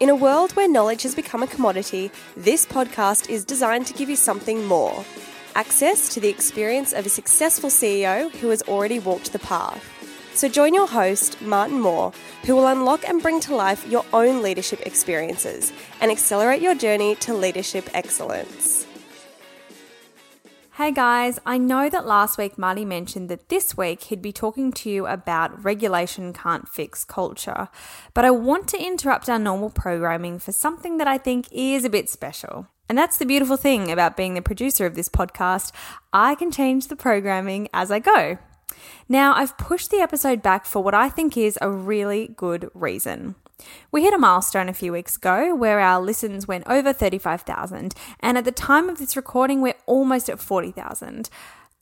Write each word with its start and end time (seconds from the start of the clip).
In 0.00 0.08
a 0.08 0.14
world 0.14 0.52
where 0.52 0.66
knowledge 0.66 1.02
has 1.02 1.14
become 1.14 1.42
a 1.42 1.46
commodity, 1.46 2.10
this 2.34 2.64
podcast 2.64 3.28
is 3.28 3.44
designed 3.44 3.86
to 3.86 3.92
give 3.92 4.08
you 4.08 4.16
something 4.16 4.64
more 4.64 5.04
access 5.54 6.08
to 6.14 6.20
the 6.20 6.28
experience 6.30 6.94
of 6.94 7.04
a 7.04 7.10
successful 7.10 7.68
CEO 7.68 8.30
who 8.36 8.48
has 8.48 8.62
already 8.62 8.98
walked 8.98 9.30
the 9.30 9.38
path. 9.40 9.84
So 10.32 10.48
join 10.48 10.72
your 10.72 10.86
host, 10.86 11.42
Martin 11.42 11.78
Moore, 11.78 12.14
who 12.44 12.56
will 12.56 12.68
unlock 12.68 13.06
and 13.06 13.20
bring 13.20 13.40
to 13.40 13.54
life 13.54 13.86
your 13.88 14.06
own 14.14 14.42
leadership 14.42 14.80
experiences 14.86 15.70
and 16.00 16.10
accelerate 16.10 16.62
your 16.62 16.74
journey 16.74 17.14
to 17.16 17.34
leadership 17.34 17.90
excellence. 17.92 18.86
Hey 20.80 20.92
guys, 20.92 21.38
I 21.44 21.58
know 21.58 21.90
that 21.90 22.06
last 22.06 22.38
week 22.38 22.56
Marty 22.56 22.86
mentioned 22.86 23.28
that 23.28 23.50
this 23.50 23.76
week 23.76 24.04
he'd 24.04 24.22
be 24.22 24.32
talking 24.32 24.72
to 24.72 24.88
you 24.88 25.06
about 25.06 25.62
regulation 25.62 26.32
can't 26.32 26.66
fix 26.66 27.04
culture, 27.04 27.68
but 28.14 28.24
I 28.24 28.30
want 28.30 28.66
to 28.68 28.82
interrupt 28.82 29.28
our 29.28 29.38
normal 29.38 29.68
programming 29.68 30.38
for 30.38 30.52
something 30.52 30.96
that 30.96 31.06
I 31.06 31.18
think 31.18 31.48
is 31.52 31.84
a 31.84 31.90
bit 31.90 32.08
special. 32.08 32.66
And 32.88 32.96
that's 32.96 33.18
the 33.18 33.26
beautiful 33.26 33.58
thing 33.58 33.92
about 33.92 34.16
being 34.16 34.32
the 34.32 34.40
producer 34.40 34.86
of 34.86 34.94
this 34.94 35.10
podcast. 35.10 35.70
I 36.14 36.34
can 36.34 36.50
change 36.50 36.88
the 36.88 36.96
programming 36.96 37.68
as 37.74 37.90
I 37.90 37.98
go. 37.98 38.38
Now, 39.06 39.34
I've 39.34 39.58
pushed 39.58 39.90
the 39.90 40.00
episode 40.00 40.40
back 40.40 40.64
for 40.64 40.82
what 40.82 40.94
I 40.94 41.10
think 41.10 41.36
is 41.36 41.58
a 41.60 41.70
really 41.70 42.28
good 42.28 42.70
reason. 42.72 43.34
We 43.90 44.02
hit 44.02 44.14
a 44.14 44.18
milestone 44.18 44.68
a 44.68 44.74
few 44.74 44.92
weeks 44.92 45.16
ago 45.16 45.54
where 45.54 45.80
our 45.80 46.00
listens 46.00 46.48
went 46.48 46.66
over 46.66 46.92
35,000, 46.92 47.94
and 48.20 48.38
at 48.38 48.44
the 48.44 48.52
time 48.52 48.88
of 48.88 48.98
this 48.98 49.16
recording, 49.16 49.60
we're 49.60 49.74
almost 49.86 50.28
at 50.28 50.40
40,000. 50.40 51.30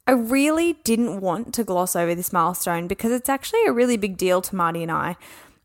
I 0.07 0.13
really 0.13 0.73
didn't 0.85 1.21
want 1.21 1.53
to 1.55 1.65
gloss 1.65 1.95
over 1.95 2.15
this 2.15 2.33
milestone 2.33 2.89
because 2.89 3.13
it's 3.13 3.29
actually 3.29 3.67
a 3.67 3.73
really 3.73 3.99
big 3.99 4.17
deal 4.17 4.41
to 4.41 4.57
Marty 4.57 4.83
and 4.83 4.91
I. 4.91 5.17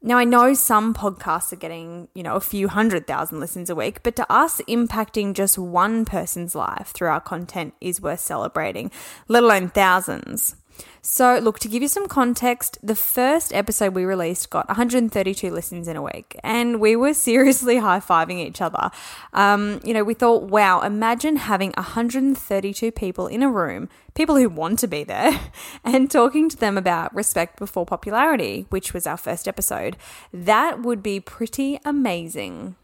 Now, 0.06 0.18
I 0.18 0.26
know 0.26 0.54
some 0.54 0.94
podcasts 0.94 1.54
are 1.54 1.56
getting, 1.56 2.10
you 2.14 2.24
know, 2.24 2.36
a 2.36 2.42
few 2.42 2.68
hundred 2.68 3.08
thousand 3.08 3.40
listens 3.40 3.70
a 3.70 3.76
week, 3.76 4.04
but 4.04 4.18
to 4.18 4.30
us, 4.30 4.60
impacting 4.68 5.34
just 5.34 5.58
one 5.58 6.04
person's 6.04 6.56
life 6.56 6.92
through 6.94 7.08
our 7.08 7.22
content 7.22 7.74
is 7.80 8.02
worth 8.02 8.20
celebrating, 8.20 8.92
let 9.30 9.44
alone 9.44 9.70
thousands. 9.70 10.58
So, 11.06 11.38
look, 11.40 11.60
to 11.60 11.68
give 11.68 11.82
you 11.82 11.90
some 11.90 12.08
context, 12.08 12.78
the 12.82 12.96
first 12.96 13.54
episode 13.54 13.94
we 13.94 14.06
released 14.06 14.50
got 14.50 14.70
132 14.70 15.52
listens 15.52 15.90
in 15.90 15.98
a 15.98 16.02
week, 16.02 16.40
and 16.44 16.80
we 16.80 16.96
were 16.96 17.14
seriously 17.30 17.78
high 17.78 18.00
fiving 18.00 18.40
each 18.40 18.62
other. 18.62 18.90
Um, 19.34 19.82
you 19.84 19.94
know, 19.94 20.06
we 20.06 20.14
thought, 20.14 20.44
wow, 20.44 20.80
imagine 20.80 21.36
having 21.36 21.74
132 21.76 22.92
people 22.94 23.28
in 23.28 23.44
a 23.44 23.50
room, 23.50 23.90
people 24.14 24.38
who 24.38 24.48
want 24.48 24.80
to 24.80 24.88
be 24.88 25.04
there, 25.04 25.38
and 25.84 26.10
talking 26.10 26.48
to 26.48 26.58
them 26.58 26.78
about 26.78 27.14
respect 27.14 27.60
before 27.60 27.86
popularity, 27.86 28.66
which 28.70 28.94
was 28.94 29.06
our 29.06 29.18
first 29.18 29.46
episode. 29.46 29.98
That 30.32 30.84
would 30.84 31.04
be 31.04 31.20
pretty 31.20 31.80
amazing. 31.84 32.76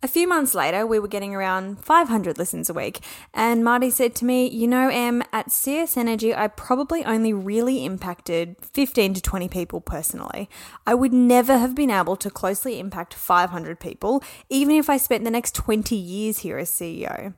A 0.00 0.06
few 0.06 0.28
months 0.28 0.54
later, 0.54 0.86
we 0.86 1.00
were 1.00 1.08
getting 1.08 1.34
around 1.34 1.84
500 1.84 2.38
listens 2.38 2.70
a 2.70 2.72
week, 2.72 3.00
and 3.34 3.64
Marty 3.64 3.90
said 3.90 4.14
to 4.16 4.24
me, 4.24 4.46
You 4.46 4.68
know, 4.68 4.88
Em, 4.88 5.24
at 5.32 5.50
CS 5.50 5.96
Energy, 5.96 6.32
I 6.32 6.46
probably 6.46 7.04
only 7.04 7.32
really 7.32 7.84
impacted 7.84 8.54
15 8.62 9.14
to 9.14 9.20
20 9.20 9.48
people 9.48 9.80
personally. 9.80 10.48
I 10.86 10.94
would 10.94 11.12
never 11.12 11.58
have 11.58 11.74
been 11.74 11.90
able 11.90 12.14
to 12.14 12.30
closely 12.30 12.78
impact 12.78 13.12
500 13.12 13.80
people, 13.80 14.22
even 14.48 14.76
if 14.76 14.88
I 14.88 14.98
spent 14.98 15.24
the 15.24 15.32
next 15.32 15.56
20 15.56 15.96
years 15.96 16.38
here 16.38 16.58
as 16.58 16.70
CEO. 16.70 17.34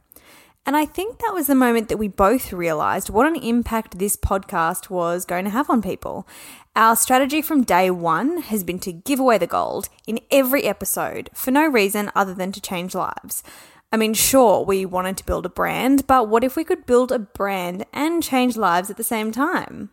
And 0.67 0.77
I 0.77 0.85
think 0.85 1.19
that 1.19 1.33
was 1.33 1.47
the 1.47 1.55
moment 1.55 1.89
that 1.89 1.97
we 1.97 2.09
both 2.09 2.53
realized 2.53 3.09
what 3.09 3.27
an 3.27 3.37
impact 3.37 3.99
this 3.99 4.17
podcast 4.17 4.91
was 4.91 5.25
going 5.25 5.45
to 5.45 5.51
have 5.51 5.71
on 5.71 5.81
people. 5.81 6.29
Our 6.77 6.95
strategy 6.95 7.43
from 7.43 7.65
day 7.65 7.91
one 7.91 8.43
has 8.43 8.63
been 8.63 8.79
to 8.81 8.93
give 8.93 9.19
away 9.19 9.39
the 9.39 9.49
gold 9.49 9.89
in 10.07 10.21
every 10.31 10.65
episode 10.65 11.29
for 11.35 11.51
no 11.51 11.67
reason 11.67 12.13
other 12.15 12.33
than 12.33 12.53
to 12.53 12.61
change 12.61 12.95
lives. 12.95 13.43
I 13.91 13.97
mean, 13.97 14.15
sure, 14.15 14.65
we 14.65 14.87
wanted 14.87 15.17
to 15.17 15.27
build 15.27 15.45
a 15.45 15.49
brand, 15.51 16.07
but 16.07 16.29
what 16.29 16.45
if 16.45 16.55
we 16.55 16.63
could 16.63 16.87
build 16.87 17.11
a 17.11 17.19
brand 17.19 17.87
and 17.93 18.23
change 18.23 18.57
lives 18.57 18.89
at 18.89 18.97
the 18.97 19.03
same 19.03 19.33
time? 19.33 19.91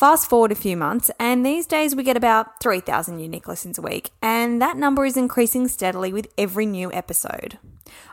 Fast 0.00 0.30
forward 0.30 0.50
a 0.50 0.54
few 0.54 0.78
months, 0.78 1.10
and 1.20 1.44
these 1.44 1.66
days 1.66 1.94
we 1.94 2.02
get 2.02 2.16
about 2.16 2.58
3,000 2.62 3.18
unique 3.18 3.46
listens 3.46 3.76
a 3.76 3.82
week, 3.82 4.08
and 4.22 4.62
that 4.62 4.78
number 4.78 5.04
is 5.04 5.14
increasing 5.14 5.68
steadily 5.68 6.10
with 6.10 6.32
every 6.38 6.64
new 6.64 6.90
episode. 6.90 7.58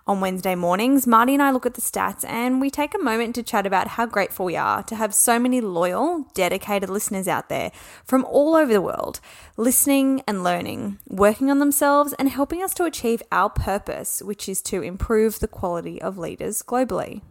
On 0.05 0.19
Wednesday 0.19 0.53
mornings, 0.53 1.07
Marty 1.07 1.33
and 1.33 1.41
I 1.41 1.49
look 1.51 1.65
at 1.65 1.75
the 1.75 1.81
stats 1.81 2.27
and 2.27 2.59
we 2.59 2.69
take 2.69 2.93
a 2.93 3.01
moment 3.01 3.35
to 3.35 3.41
chat 3.41 3.65
about 3.65 3.87
how 3.87 4.05
grateful 4.05 4.47
we 4.47 4.57
are 4.57 4.83
to 4.83 4.95
have 4.97 5.13
so 5.13 5.39
many 5.39 5.61
loyal, 5.61 6.25
dedicated 6.33 6.89
listeners 6.89 7.25
out 7.25 7.47
there 7.47 7.71
from 8.03 8.25
all 8.25 8.57
over 8.57 8.73
the 8.73 8.81
world, 8.81 9.21
listening 9.55 10.21
and 10.27 10.43
learning, 10.43 10.99
working 11.07 11.49
on 11.49 11.59
themselves, 11.59 12.11
and 12.19 12.27
helping 12.27 12.61
us 12.61 12.73
to 12.73 12.83
achieve 12.83 13.23
our 13.31 13.49
purpose, 13.49 14.21
which 14.21 14.49
is 14.49 14.61
to 14.63 14.81
improve 14.81 15.39
the 15.39 15.47
quality 15.47 16.01
of 16.01 16.17
leaders 16.17 16.61
globally. 16.61 17.21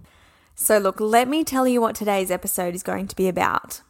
So, 0.54 0.78
look, 0.78 0.98
let 0.98 1.28
me 1.28 1.44
tell 1.44 1.68
you 1.68 1.82
what 1.82 1.94
today's 1.94 2.30
episode 2.30 2.74
is 2.74 2.82
going 2.82 3.06
to 3.08 3.16
be 3.16 3.28
about. 3.28 3.82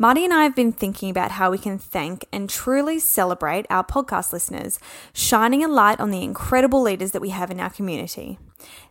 Marty 0.00 0.24
and 0.24 0.32
I 0.32 0.44
have 0.44 0.56
been 0.56 0.72
thinking 0.72 1.10
about 1.10 1.32
how 1.32 1.50
we 1.50 1.58
can 1.58 1.76
thank 1.76 2.24
and 2.32 2.48
truly 2.48 2.98
celebrate 2.98 3.66
our 3.68 3.84
podcast 3.84 4.32
listeners, 4.32 4.78
shining 5.12 5.62
a 5.62 5.68
light 5.68 6.00
on 6.00 6.10
the 6.10 6.22
incredible 6.22 6.80
leaders 6.80 7.10
that 7.10 7.20
we 7.20 7.28
have 7.28 7.50
in 7.50 7.60
our 7.60 7.68
community. 7.68 8.38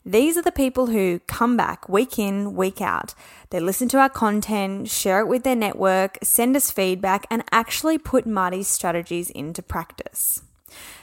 These 0.06 0.38
are 0.38 0.44
the 0.44 0.52
people 0.52 0.86
who 0.86 1.20
come 1.26 1.58
back 1.58 1.90
week 1.90 2.20
in, 2.20 2.54
week 2.54 2.80
out. 2.80 3.16
They 3.50 3.60
listen 3.60 3.88
to 3.90 3.98
our 3.98 4.10
content, 4.10 4.88
share 4.88 5.22
it 5.22 5.28
with 5.28 5.42
their 5.42 5.56
network, 5.56 6.20
send 6.22 6.56
us 6.56 6.70
feedback, 6.70 7.26
and 7.32 7.44
actually 7.52 7.98
put 7.98 8.28
Marty's 8.28 8.68
strategies 8.68 9.32
into 9.32 9.64
practice. 9.64 10.44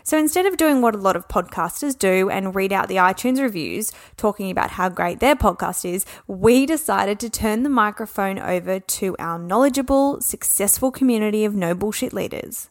So 0.02 0.18
instead 0.18 0.46
of 0.46 0.56
doing 0.56 0.82
what 0.82 0.94
a 0.94 0.98
lot 0.98 1.16
of 1.16 1.28
podcasters 1.28 1.98
do 1.98 2.30
and 2.30 2.54
read 2.54 2.72
out 2.72 2.88
the 2.88 2.96
iTunes 2.96 3.40
reviews 3.40 3.92
talking 4.16 4.50
about 4.50 4.72
how 4.72 4.88
great 4.88 5.20
their 5.20 5.36
podcast 5.36 5.90
is, 5.90 6.04
we 6.26 6.66
decided 6.66 7.18
to 7.20 7.30
turn 7.30 7.62
the 7.62 7.68
microphone 7.68 8.38
over 8.38 8.80
to 8.80 9.16
our 9.18 9.38
knowledgeable, 9.38 10.20
successful 10.20 10.90
community 10.90 11.44
of 11.44 11.54
no 11.54 11.74
bullshit 11.74 12.12
leaders. 12.12 12.70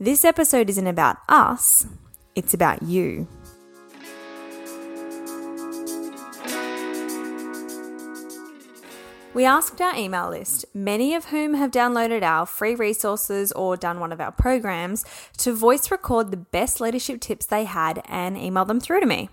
This 0.00 0.24
episode 0.24 0.70
isn't 0.70 0.86
about 0.86 1.16
us, 1.28 1.86
it's 2.34 2.54
about 2.54 2.82
you. 2.82 3.26
We 9.38 9.44
asked 9.44 9.80
our 9.80 9.94
email 9.94 10.30
list, 10.30 10.64
many 10.74 11.14
of 11.14 11.26
whom 11.26 11.54
have 11.54 11.70
downloaded 11.70 12.24
our 12.24 12.44
free 12.44 12.74
resources 12.74 13.52
or 13.52 13.76
done 13.76 14.00
one 14.00 14.10
of 14.10 14.20
our 14.20 14.32
programs, 14.32 15.04
to 15.36 15.54
voice 15.54 15.92
record 15.92 16.32
the 16.32 16.36
best 16.36 16.80
leadership 16.80 17.20
tips 17.20 17.46
they 17.46 17.62
had 17.62 18.02
and 18.06 18.36
email 18.36 18.64
them 18.64 18.80
through 18.80 18.98
to 18.98 19.06
me. 19.06 19.28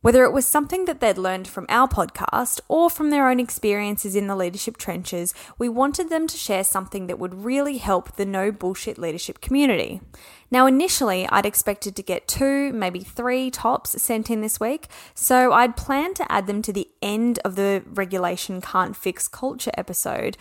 Whether 0.00 0.22
it 0.22 0.32
was 0.32 0.46
something 0.46 0.84
that 0.84 1.00
they'd 1.00 1.18
learned 1.18 1.48
from 1.48 1.66
our 1.68 1.88
podcast 1.88 2.60
or 2.68 2.88
from 2.88 3.10
their 3.10 3.28
own 3.28 3.40
experiences 3.40 4.14
in 4.14 4.28
the 4.28 4.36
leadership 4.36 4.76
trenches, 4.76 5.34
we 5.58 5.68
wanted 5.68 6.08
them 6.08 6.28
to 6.28 6.36
share 6.36 6.62
something 6.62 7.08
that 7.08 7.18
would 7.18 7.44
really 7.44 7.78
help 7.78 8.14
the 8.14 8.24
no 8.24 8.52
bullshit 8.52 8.96
leadership 8.96 9.40
community. 9.40 10.00
Now, 10.52 10.66
initially, 10.66 11.28
I'd 11.30 11.44
expected 11.44 11.96
to 11.96 12.02
get 12.04 12.28
two, 12.28 12.72
maybe 12.72 13.00
three 13.00 13.50
tops 13.50 14.00
sent 14.00 14.30
in 14.30 14.40
this 14.40 14.60
week, 14.60 14.86
so 15.14 15.52
I'd 15.52 15.76
planned 15.76 16.14
to 16.16 16.32
add 16.32 16.46
them 16.46 16.62
to 16.62 16.72
the 16.72 16.88
end 17.02 17.40
of 17.44 17.56
the 17.56 17.82
Regulation 17.84 18.60
Can't 18.60 18.96
Fix 18.96 19.26
Culture 19.26 19.72
episode. 19.76 20.36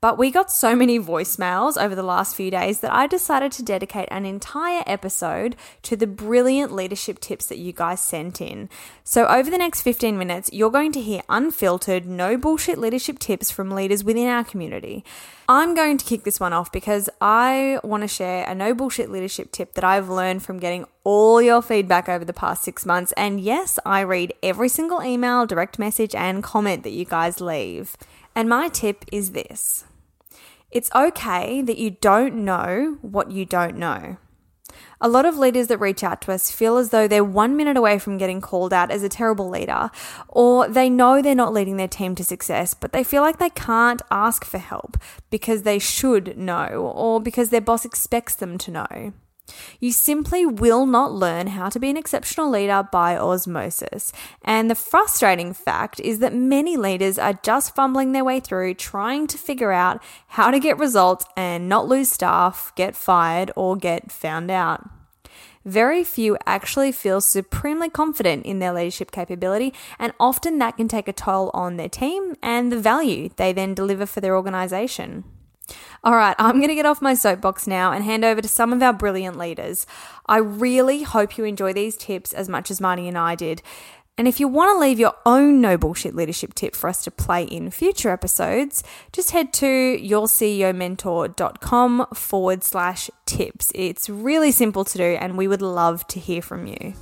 But 0.00 0.16
we 0.16 0.30
got 0.30 0.50
so 0.50 0.74
many 0.74 0.98
voicemails 0.98 1.76
over 1.76 1.94
the 1.94 2.02
last 2.02 2.34
few 2.34 2.50
days 2.50 2.80
that 2.80 2.90
I 2.90 3.06
decided 3.06 3.52
to 3.52 3.62
dedicate 3.62 4.08
an 4.10 4.24
entire 4.24 4.82
episode 4.86 5.56
to 5.82 5.94
the 5.94 6.06
brilliant 6.06 6.72
leadership 6.72 7.20
tips 7.20 7.44
that 7.46 7.58
you 7.58 7.74
guys 7.74 8.00
sent 8.00 8.40
in. 8.40 8.70
So, 9.04 9.26
over 9.26 9.50
the 9.50 9.58
next 9.58 9.82
15 9.82 10.16
minutes, 10.16 10.48
you're 10.54 10.70
going 10.70 10.92
to 10.92 11.02
hear 11.02 11.20
unfiltered, 11.28 12.06
no 12.06 12.38
bullshit 12.38 12.78
leadership 12.78 13.18
tips 13.18 13.50
from 13.50 13.72
leaders 13.72 14.02
within 14.02 14.26
our 14.26 14.42
community. 14.42 15.04
I'm 15.46 15.74
going 15.74 15.98
to 15.98 16.04
kick 16.06 16.24
this 16.24 16.40
one 16.40 16.54
off 16.54 16.72
because 16.72 17.10
I 17.20 17.78
want 17.84 18.02
to 18.02 18.08
share 18.08 18.48
a 18.48 18.54
no 18.54 18.72
bullshit 18.72 19.10
leadership 19.10 19.52
tip 19.52 19.74
that 19.74 19.84
I've 19.84 20.08
learned 20.08 20.42
from 20.42 20.60
getting 20.60 20.86
all 21.04 21.42
your 21.42 21.60
feedback 21.60 22.08
over 22.08 22.24
the 22.24 22.32
past 22.32 22.62
six 22.62 22.86
months. 22.86 23.12
And 23.18 23.38
yes, 23.38 23.78
I 23.84 24.00
read 24.00 24.32
every 24.42 24.70
single 24.70 25.02
email, 25.02 25.44
direct 25.44 25.78
message, 25.78 26.14
and 26.14 26.42
comment 26.42 26.84
that 26.84 26.92
you 26.92 27.04
guys 27.04 27.42
leave. 27.42 27.98
And 28.34 28.48
my 28.48 28.68
tip 28.68 29.04
is 29.12 29.32
this 29.32 29.84
it's 30.70 30.90
okay 30.94 31.62
that 31.62 31.78
you 31.78 31.90
don't 31.90 32.34
know 32.34 32.98
what 33.02 33.30
you 33.30 33.44
don't 33.44 33.76
know. 33.76 34.16
A 35.00 35.08
lot 35.08 35.26
of 35.26 35.38
leaders 35.38 35.68
that 35.68 35.78
reach 35.78 36.04
out 36.04 36.20
to 36.22 36.32
us 36.32 36.50
feel 36.50 36.76
as 36.76 36.90
though 36.90 37.08
they're 37.08 37.24
one 37.24 37.56
minute 37.56 37.76
away 37.76 37.98
from 37.98 38.18
getting 38.18 38.40
called 38.40 38.72
out 38.72 38.90
as 38.90 39.02
a 39.02 39.08
terrible 39.08 39.48
leader, 39.48 39.90
or 40.28 40.68
they 40.68 40.90
know 40.90 41.20
they're 41.20 41.34
not 41.34 41.52
leading 41.52 41.76
their 41.76 41.88
team 41.88 42.14
to 42.16 42.24
success, 42.24 42.74
but 42.74 42.92
they 42.92 43.02
feel 43.02 43.22
like 43.22 43.38
they 43.38 43.50
can't 43.50 44.02
ask 44.10 44.44
for 44.44 44.58
help 44.58 44.96
because 45.30 45.62
they 45.62 45.78
should 45.78 46.36
know, 46.36 46.92
or 46.94 47.20
because 47.20 47.50
their 47.50 47.60
boss 47.60 47.84
expects 47.84 48.34
them 48.34 48.58
to 48.58 48.70
know. 48.70 49.12
You 49.80 49.92
simply 49.92 50.44
will 50.46 50.86
not 50.86 51.12
learn 51.12 51.48
how 51.48 51.68
to 51.68 51.78
be 51.78 51.90
an 51.90 51.96
exceptional 51.96 52.50
leader 52.50 52.88
by 52.90 53.16
osmosis. 53.16 54.12
And 54.44 54.70
the 54.70 54.74
frustrating 54.74 55.52
fact 55.52 56.00
is 56.00 56.18
that 56.18 56.34
many 56.34 56.76
leaders 56.76 57.18
are 57.18 57.38
just 57.42 57.74
fumbling 57.74 58.12
their 58.12 58.24
way 58.24 58.40
through 58.40 58.74
trying 58.74 59.26
to 59.28 59.38
figure 59.38 59.72
out 59.72 60.02
how 60.28 60.50
to 60.50 60.60
get 60.60 60.78
results 60.78 61.24
and 61.36 61.68
not 61.68 61.88
lose 61.88 62.10
staff, 62.10 62.72
get 62.76 62.96
fired, 62.96 63.50
or 63.56 63.76
get 63.76 64.10
found 64.10 64.50
out. 64.50 64.88
Very 65.64 66.04
few 66.04 66.38
actually 66.46 66.90
feel 66.90 67.20
supremely 67.20 67.90
confident 67.90 68.46
in 68.46 68.60
their 68.60 68.72
leadership 68.72 69.10
capability, 69.10 69.74
and 69.98 70.14
often 70.18 70.58
that 70.58 70.78
can 70.78 70.88
take 70.88 71.06
a 71.06 71.12
toll 71.12 71.50
on 71.52 71.76
their 71.76 71.88
team 71.88 72.34
and 72.42 72.72
the 72.72 72.80
value 72.80 73.28
they 73.36 73.52
then 73.52 73.74
deliver 73.74 74.06
for 74.06 74.22
their 74.22 74.36
organization. 74.36 75.24
All 76.02 76.14
right, 76.14 76.36
I'm 76.38 76.56
going 76.56 76.68
to 76.68 76.74
get 76.74 76.86
off 76.86 77.02
my 77.02 77.14
soapbox 77.14 77.66
now 77.66 77.92
and 77.92 78.04
hand 78.04 78.24
over 78.24 78.40
to 78.40 78.48
some 78.48 78.72
of 78.72 78.82
our 78.82 78.92
brilliant 78.92 79.36
leaders. 79.36 79.86
I 80.26 80.38
really 80.38 81.02
hope 81.02 81.36
you 81.36 81.44
enjoy 81.44 81.72
these 81.72 81.96
tips 81.96 82.32
as 82.32 82.48
much 82.48 82.70
as 82.70 82.80
Marty 82.80 83.06
and 83.06 83.18
I 83.18 83.34
did. 83.34 83.62
And 84.16 84.28
if 84.28 84.38
you 84.38 84.48
want 84.48 84.74
to 84.74 84.78
leave 84.78 84.98
your 84.98 85.14
own 85.24 85.60
no 85.60 85.78
bullshit 85.78 86.14
leadership 86.14 86.54
tip 86.54 86.76
for 86.76 86.88
us 86.88 87.02
to 87.04 87.10
play 87.10 87.44
in 87.44 87.70
future 87.70 88.10
episodes, 88.10 88.84
just 89.12 89.30
head 89.30 89.52
to 89.54 89.66
yourceomentor.com 89.66 92.06
forward 92.12 92.62
slash 92.62 93.08
tips. 93.24 93.72
It's 93.74 94.10
really 94.10 94.52
simple 94.52 94.84
to 94.84 94.98
do, 94.98 95.16
and 95.18 95.38
we 95.38 95.48
would 95.48 95.62
love 95.62 96.06
to 96.08 96.20
hear 96.20 96.42
from 96.42 96.66
you. 96.66 96.92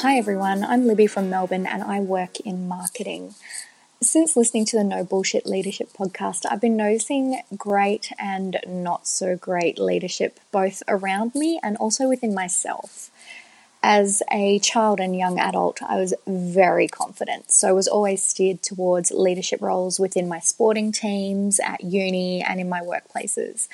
Hi 0.00 0.18
everyone, 0.18 0.62
I'm 0.62 0.86
Libby 0.86 1.06
from 1.06 1.30
Melbourne 1.30 1.64
and 1.64 1.82
I 1.82 2.00
work 2.00 2.38
in 2.40 2.68
marketing. 2.68 3.34
Since 4.02 4.36
listening 4.36 4.66
to 4.66 4.76
the 4.76 4.84
No 4.84 5.04
Bullshit 5.04 5.46
Leadership 5.46 5.88
podcast, 5.98 6.44
I've 6.50 6.60
been 6.60 6.76
noticing 6.76 7.40
great 7.56 8.12
and 8.18 8.58
not 8.66 9.06
so 9.06 9.36
great 9.36 9.78
leadership 9.78 10.38
both 10.52 10.82
around 10.86 11.34
me 11.34 11.58
and 11.62 11.78
also 11.78 12.06
within 12.06 12.34
myself. 12.34 13.10
As 13.82 14.22
a 14.30 14.58
child 14.58 15.00
and 15.00 15.16
young 15.16 15.38
adult, 15.38 15.82
I 15.82 15.96
was 15.96 16.12
very 16.26 16.88
confident, 16.88 17.50
so 17.50 17.68
I 17.68 17.72
was 17.72 17.88
always 17.88 18.22
steered 18.22 18.62
towards 18.62 19.12
leadership 19.12 19.62
roles 19.62 19.98
within 19.98 20.28
my 20.28 20.40
sporting 20.40 20.92
teams, 20.92 21.58
at 21.58 21.82
uni, 21.82 22.42
and 22.42 22.60
in 22.60 22.68
my 22.68 22.80
workplaces. 22.80 23.66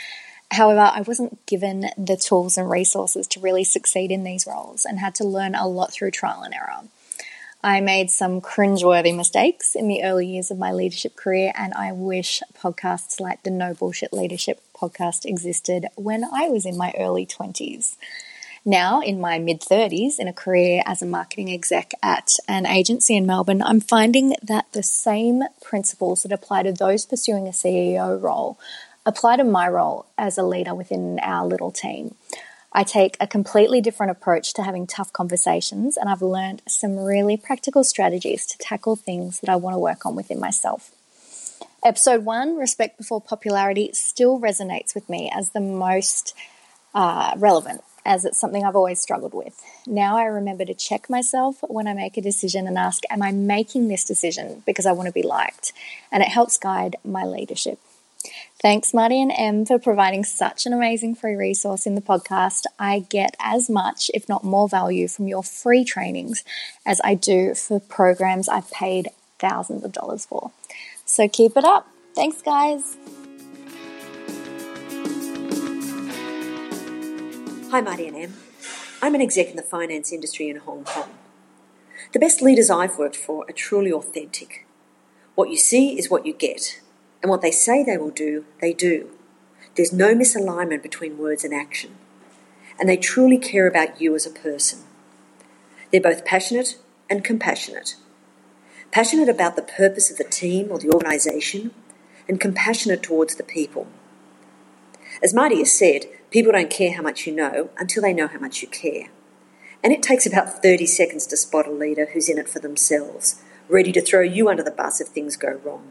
However, 0.53 0.93
I 0.95 1.01
wasn't 1.01 1.45
given 1.47 1.91
the 1.99 2.17
tools 2.17 2.57
and 2.57 2.71
resources 2.71 3.27
to 3.29 3.41
really 3.41 3.65
succeed 3.65 4.13
in 4.13 4.23
these 4.23 4.47
roles 4.47 4.85
and 4.85 5.01
had 5.01 5.17
to 5.17 5.25
learn 5.25 5.57
a 5.57 5.67
lot 5.67 5.93
through 5.93 6.13
trial 6.13 6.43
and 6.43 6.55
error. 6.55 6.85
I 7.65 7.81
made 7.81 8.11
some 8.11 8.41
cringeworthy 8.41 9.17
mistakes 9.17 9.77
in 9.77 9.87
the 9.87 10.03
early 10.03 10.27
years 10.27 10.51
of 10.51 10.59
my 10.59 10.73
leadership 10.73 11.15
career, 11.15 11.53
and 11.55 11.73
I 11.75 11.93
wish 11.93 12.43
podcasts 12.61 13.21
like 13.21 13.45
the 13.45 13.51
No 13.51 13.73
Bullshit 13.73 14.13
Leadership 14.13 14.61
podcast 14.75 15.25
existed 15.25 15.87
when 15.95 16.25
I 16.25 16.49
was 16.49 16.67
in 16.67 16.77
my 16.77 16.93
early 16.99 17.25
20s. 17.25 17.95
Now, 18.65 19.01
in 19.01 19.21
my 19.21 19.39
mid 19.39 19.61
30s, 19.61 20.19
in 20.19 20.27
a 20.27 20.33
career 20.33 20.83
as 20.87 21.03
a 21.03 21.07
marketing 21.07 21.53
exec 21.53 21.93
at 22.03 22.37
an 22.49 22.67
agency 22.67 23.15
in 23.15 23.27
Melbourne, 23.27 23.63
I'm 23.63 23.81
finding 23.81 24.35
that 24.43 24.67
the 24.73 24.83
same 24.83 25.45
principles 25.63 26.25
that 26.25 26.33
apply 26.33 26.65
to 26.65 26.73
those 26.73 27.07
pursuing 27.07 27.47
a 27.47 27.53
CEO 27.53 28.21
role 28.21 28.59
apply 29.07 29.37
to 29.37 29.45
my 29.45 29.69
role 29.69 30.07
as 30.19 30.37
a 30.37 30.43
leader 30.43 30.75
within 30.75 31.21
our 31.23 31.47
little 31.47 31.71
team. 31.71 32.17
I 32.75 32.85
take 32.85 33.19
a 33.21 33.27
completely 33.27 33.83
different 33.83 34.13
approach 34.13 34.55
to 34.55 34.63
having 34.63 34.87
tough 34.87 35.13
conversations, 35.13 35.99
and 35.99 36.09
I've 36.09 36.23
learned 36.23 36.63
some 36.67 36.97
really 36.97 37.37
practical 37.37 37.85
strategies 37.85 38.47
to 38.47 38.59
tackle 38.59 38.97
things 38.97 39.41
that 39.41 39.51
I 39.51 39.57
want 39.57 39.75
to 39.75 39.79
work 39.79 40.07
on 40.07 40.17
within 40.17 40.41
myself. 40.41 40.91
Episode 41.85 42.25
one, 42.25 42.57
Respect 42.57 42.97
Before 42.97 43.21
Popularity, 43.21 43.91
still 43.93 44.41
resonates 44.41 44.95
with 44.95 45.09
me 45.11 45.31
as 45.35 45.51
the 45.51 45.61
most 45.61 46.35
uh, 46.95 47.35
relevant, 47.37 47.83
as 48.07 48.25
it's 48.25 48.41
something 48.41 48.65
I've 48.65 48.77
always 48.77 49.01
struggled 49.01 49.35
with. 49.35 49.61
Now 49.87 50.17
I 50.17 50.25
remember 50.25 50.65
to 50.65 50.75
check 50.75 51.11
myself 51.11 51.57
when 51.69 51.87
I 51.87 51.93
make 51.93 52.17
a 52.17 52.23
decision 52.23 52.67
and 52.67 52.79
ask, 52.79 53.03
Am 53.11 53.21
I 53.21 53.33
making 53.33 53.89
this 53.89 54.05
decision 54.05 54.63
because 54.65 54.87
I 54.87 54.93
want 54.93 55.09
to 55.09 55.13
be 55.13 55.23
liked? 55.23 55.75
And 56.11 56.23
it 56.23 56.29
helps 56.29 56.57
guide 56.57 56.97
my 57.05 57.25
leadership. 57.25 57.79
Thanks, 58.61 58.95
Marty 58.95 59.21
and 59.21 59.33
Em, 59.37 59.67
for 59.67 59.79
providing 59.79 60.23
such 60.25 60.67
an 60.67 60.73
amazing 60.73 61.17
free 61.17 61.35
resource 61.35 61.87
in 61.87 61.97
the 61.97 62.01
podcast. 62.01 62.65
I 62.79 63.01
get 63.09 63.37
as 63.41 63.69
much, 63.69 64.11
if 64.15 64.29
not 64.29 64.45
more, 64.45 64.69
value 64.69 65.09
from 65.09 65.27
your 65.27 65.43
free 65.43 65.85
trainings 65.85 66.45
as 66.87 67.01
I 67.03 67.15
do 67.15 67.55
for 67.55 67.81
programs 67.81 68.49
I've 68.49 68.71
paid 68.71 69.09
thousands 69.39 69.85
of 69.85 69.93
dollars 69.93 70.25
for. 70.25 70.53
So 71.05 71.29
keep 71.29 71.57
it 71.57 71.65
up. 71.65 71.89
Thanks, 72.15 72.41
guys. 72.43 72.97
Hi, 77.71 77.81
Marty 77.81 78.07
and 78.07 78.17
Em. 78.17 78.35
I'm 79.01 79.15
an 79.15 79.23
exec 79.23 79.49
in 79.49 79.57
the 79.57 79.63
finance 79.63 80.13
industry 80.13 80.49
in 80.49 80.57
Hong 80.59 80.85
Kong. 80.85 81.09
The 82.13 82.19
best 82.19 82.43
leaders 82.43 82.71
I've 82.71 82.99
worked 82.99 83.17
for 83.17 83.45
are 83.49 83.53
truly 83.53 83.91
authentic. 83.91 84.67
What 85.35 85.49
you 85.49 85.57
see 85.57 85.99
is 85.99 86.11
what 86.11 86.27
you 86.27 86.35
get, 86.35 86.82
and 87.23 87.31
what 87.31 87.41
they 87.41 87.51
say 87.51 87.83
they 87.83 87.97
will 87.97 88.11
do, 88.11 88.45
they 88.61 88.73
do. 88.73 89.11
There's 89.77 89.93
no 89.93 90.15
misalignment 90.15 90.83
between 90.83 91.19
words 91.19 91.45
and 91.45 91.55
action, 91.55 91.97
and 92.79 92.89
they 92.89 92.97
truly 92.97 93.39
care 93.39 93.67
about 93.67 94.01
you 94.01 94.15
as 94.15 94.27
a 94.27 94.31
person. 94.31 94.81
They're 95.91 96.01
both 96.01 96.25
passionate 96.25 96.79
and 97.09 97.25
compassionate. 97.25 97.97
Passionate 98.91 99.29
about 99.29 99.57
the 99.57 99.63
purpose 99.63 100.11
of 100.11 100.19
the 100.19 100.25
team 100.25 100.69
or 100.71 100.79
the 100.79 100.91
organisation, 100.91 101.71
and 102.29 102.41
compassionate 102.41 103.03
towards 103.03 103.37
the 103.37 103.43
people. 103.43 103.87
As 105.23 105.33
Marty 105.35 105.59
has 105.59 105.73
said, 105.73 106.07
People 106.33 106.53
don't 106.53 106.71
care 106.71 106.95
how 106.95 107.03
much 107.03 107.27
you 107.27 107.35
know 107.35 107.69
until 107.77 108.03
they 108.03 108.15
know 108.15 108.27
how 108.27 108.39
much 108.39 108.63
you 108.63 108.69
care. 108.69 109.09
And 109.85 109.93
it 109.93 110.03
takes 110.03 110.25
about 110.25 110.63
30 110.63 110.87
seconds 110.87 111.27
to 111.27 111.37
spot 111.37 111.69
a 111.69 111.71
leader 111.71 112.07
who's 112.07 112.31
in 112.31 112.39
it 112.39 112.49
for 112.49 112.59
themselves, 112.59 113.43
ready 113.69 113.93
to 113.93 114.01
throw 114.01 114.23
you 114.23 114.49
under 114.49 114.63
the 114.63 114.71
bus 114.71 114.99
if 115.01 115.09
things 115.09 115.37
go 115.37 115.61
wrong. 115.63 115.87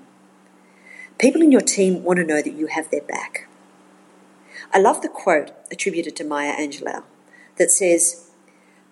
People 1.21 1.43
in 1.43 1.51
your 1.51 1.61
team 1.61 2.03
want 2.03 2.17
to 2.17 2.25
know 2.25 2.41
that 2.41 2.55
you 2.55 2.65
have 2.65 2.89
their 2.89 3.03
back. 3.03 3.47
I 4.73 4.79
love 4.79 5.03
the 5.03 5.07
quote 5.07 5.51
attributed 5.69 6.15
to 6.15 6.23
Maya 6.23 6.55
Angelou 6.55 7.03
that 7.57 7.69
says, 7.69 8.31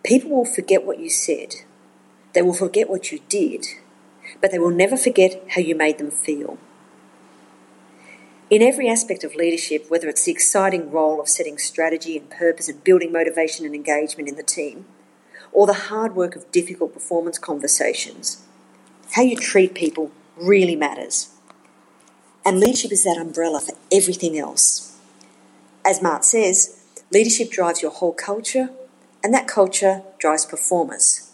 People 0.04 0.30
will 0.30 0.46
forget 0.46 0.86
what 0.86 1.00
you 1.00 1.10
said, 1.10 1.56
they 2.34 2.44
will 2.44 2.54
forget 2.54 2.88
what 2.88 3.12
you 3.12 3.22
did, 3.30 3.66
but 4.40 4.52
they 4.52 4.60
will 4.60 4.70
never 4.70 4.96
forget 4.96 5.44
how 5.56 5.62
you 5.62 5.74
made 5.74 5.98
them 5.98 6.12
feel. 6.12 6.60
In 8.52 8.62
every 8.62 8.88
aspect 8.88 9.24
of 9.24 9.34
leadership, 9.34 9.90
whether 9.90 10.08
it's 10.08 10.26
the 10.26 10.32
exciting 10.32 10.92
role 10.92 11.20
of 11.20 11.28
setting 11.28 11.58
strategy 11.58 12.16
and 12.16 12.30
purpose 12.30 12.70
and 12.70 12.84
building 12.84 13.12
motivation 13.12 13.66
and 13.66 13.74
engagement 13.74 14.30
in 14.30 14.36
the 14.36 14.44
team, 14.44 14.86
or 15.52 15.66
the 15.66 15.74
hard 15.74 16.16
work 16.16 16.36
of 16.36 16.52
difficult 16.52 16.94
performance 16.94 17.40
conversations, 17.40 18.44
how 19.14 19.24
you 19.24 19.36
treat 19.36 19.74
people 19.74 20.12
really 20.38 20.76
matters. 20.76 21.30
And 22.46 22.60
leadership 22.60 22.92
is 22.92 23.04
that 23.04 23.18
umbrella 23.18 23.62
for 23.62 23.76
everything 23.92 24.38
else. 24.38 24.98
As 25.86 26.02
Mart 26.02 26.26
says, 26.26 26.84
leadership 27.12 27.52
drives 27.52 27.82
your 27.82 27.92
whole 27.92 28.14
culture, 28.14 28.70
and 29.24 29.34
that 29.34 29.48
culture 29.48 30.04
drives 30.18 30.46
performance, 30.46 31.32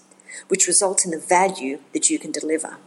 which 0.48 0.68
results 0.68 1.06
in 1.06 1.12
the 1.12 1.20
value 1.20 1.80
that 1.94 2.10
you 2.10 2.20
can 2.20 2.32
deliver. 2.32 2.78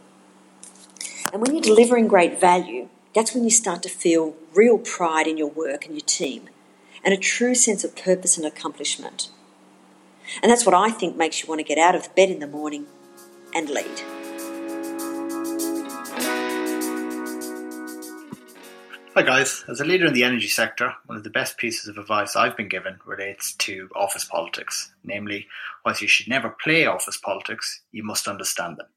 And 1.31 1.41
when 1.41 1.53
you're 1.53 1.61
delivering 1.61 2.07
great 2.07 2.39
value, 2.39 2.89
that's 3.13 3.33
when 3.33 3.43
you 3.43 3.51
start 3.51 3.83
to 3.83 3.89
feel 3.89 4.35
real 4.53 4.77
pride 4.77 5.27
in 5.27 5.37
your 5.37 5.49
work 5.49 5.85
and 5.85 5.95
your 5.95 6.05
team 6.05 6.49
and 7.03 7.13
a 7.13 7.17
true 7.17 7.55
sense 7.55 7.83
of 7.83 7.95
purpose 7.95 8.37
and 8.37 8.45
accomplishment. 8.45 9.29
And 10.41 10.51
that's 10.51 10.65
what 10.65 10.75
I 10.75 10.91
think 10.91 11.15
makes 11.15 11.41
you 11.41 11.49
want 11.49 11.59
to 11.59 11.63
get 11.63 11.77
out 11.77 11.95
of 11.95 12.13
bed 12.15 12.29
in 12.29 12.39
the 12.39 12.47
morning 12.47 12.85
and 13.53 13.69
lead. 13.69 14.18
Hi 19.19 19.25
guys, 19.25 19.65
as 19.67 19.81
a 19.81 19.83
leader 19.83 20.05
in 20.05 20.13
the 20.13 20.23
energy 20.23 20.47
sector, 20.47 20.93
one 21.05 21.17
of 21.17 21.25
the 21.25 21.29
best 21.29 21.57
pieces 21.57 21.89
of 21.89 21.97
advice 21.97 22.37
I've 22.37 22.55
been 22.55 22.69
given 22.69 22.99
relates 23.05 23.53
to 23.55 23.89
office 23.93 24.23
politics. 24.23 24.93
Namely, 25.03 25.45
whilst 25.83 26.01
you 26.01 26.07
should 26.07 26.29
never 26.29 26.55
play 26.63 26.85
office 26.85 27.17
politics, 27.17 27.81
you 27.91 28.01
must 28.01 28.29
understand 28.29 28.77
them. 28.77 28.87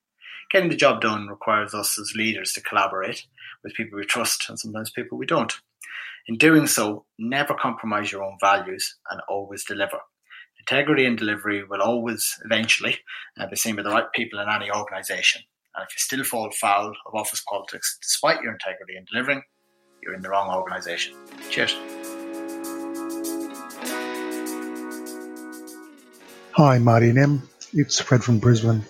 Getting 0.52 0.68
the 0.68 0.76
job 0.76 1.00
done 1.00 1.26
requires 1.26 1.74
us 1.74 1.98
as 1.98 2.14
leaders 2.14 2.52
to 2.52 2.60
collaborate 2.60 3.26
with 3.64 3.74
people 3.74 3.98
we 3.98 4.04
trust 4.04 4.48
and 4.48 4.60
sometimes 4.60 4.92
people 4.92 5.18
we 5.18 5.26
don't. 5.26 5.54
In 6.28 6.38
doing 6.38 6.68
so, 6.68 7.04
never 7.18 7.54
compromise 7.54 8.12
your 8.12 8.22
own 8.22 8.36
values 8.40 8.94
and 9.10 9.20
always 9.28 9.64
deliver. 9.64 9.98
Integrity 10.60 11.04
and 11.04 11.18
delivery 11.18 11.64
will 11.64 11.82
always 11.82 12.38
eventually 12.44 12.98
uh, 13.40 13.48
be 13.48 13.56
seen 13.56 13.74
by 13.74 13.82
the 13.82 13.90
right 13.90 14.06
people 14.14 14.38
in 14.38 14.48
any 14.48 14.70
organisation. 14.70 15.42
And 15.74 15.82
if 15.82 15.92
you 15.92 15.98
still 15.98 16.22
fall 16.22 16.52
foul 16.52 16.92
of 17.06 17.14
office 17.16 17.42
politics 17.50 17.98
despite 18.00 18.40
your 18.40 18.52
integrity 18.52 18.96
in 18.96 19.04
delivering, 19.10 19.42
you're 20.02 20.14
in 20.14 20.22
the 20.22 20.28
wrong 20.28 20.50
organisation. 20.54 21.14
Cheers. 21.48 21.76
Hi, 26.52 26.78
Marty 26.78 27.10
and 27.10 27.18
Em. 27.18 27.48
It's 27.72 28.00
Fred 28.00 28.24
from 28.24 28.40
Brisbane. 28.40 28.84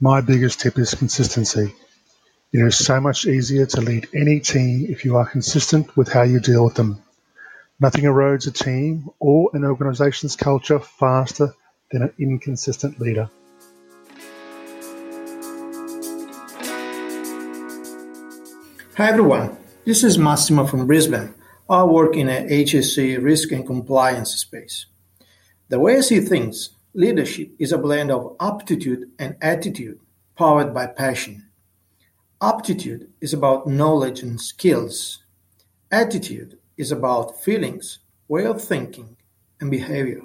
My 0.00 0.20
biggest 0.20 0.60
tip 0.60 0.78
is 0.78 0.94
consistency. 0.94 1.74
It 2.52 2.58
is 2.58 2.78
so 2.78 3.00
much 3.00 3.26
easier 3.26 3.66
to 3.66 3.80
lead 3.80 4.08
any 4.14 4.40
team 4.40 4.86
if 4.88 5.04
you 5.04 5.16
are 5.16 5.28
consistent 5.28 5.96
with 5.96 6.08
how 6.08 6.22
you 6.22 6.38
deal 6.38 6.64
with 6.64 6.74
them. 6.74 7.02
Nothing 7.80 8.04
erodes 8.04 8.46
a 8.46 8.52
team 8.52 9.10
or 9.18 9.50
an 9.52 9.64
organization's 9.64 10.36
culture 10.36 10.78
faster 10.78 11.54
than 11.90 12.02
an 12.02 12.12
inconsistent 12.18 13.00
leader. 13.00 13.28
Hi 18.96 19.10
everyone, 19.10 19.58
this 19.86 20.02
is 20.02 20.18
Massimo 20.18 20.66
from 20.66 20.84
Brisbane. 20.84 21.32
I 21.70 21.84
work 21.84 22.16
in 22.16 22.28
a 22.28 22.44
HSE 22.64 23.22
risk 23.22 23.52
and 23.52 23.64
compliance 23.64 24.34
space. 24.34 24.86
The 25.68 25.78
way 25.78 25.98
I 25.98 26.00
see 26.00 26.18
things, 26.18 26.70
leadership 26.92 27.52
is 27.60 27.70
a 27.70 27.78
blend 27.78 28.10
of 28.10 28.34
aptitude 28.40 29.08
and 29.20 29.36
attitude 29.40 30.00
powered 30.36 30.74
by 30.74 30.88
passion. 30.88 31.46
Aptitude 32.42 33.12
is 33.20 33.32
about 33.32 33.68
knowledge 33.68 34.24
and 34.24 34.40
skills. 34.40 35.22
Attitude 35.92 36.58
is 36.76 36.90
about 36.90 37.40
feelings, 37.40 38.00
way 38.26 38.44
of 38.44 38.60
thinking, 38.60 39.16
and 39.60 39.70
behavior. 39.70 40.22